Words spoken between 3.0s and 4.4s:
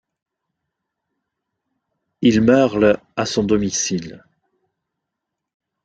à son domicile.